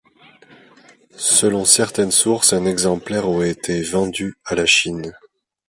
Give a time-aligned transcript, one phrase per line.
[1.17, 5.13] Selon certaines sources un exemplaire aurait été vendu à la Chine.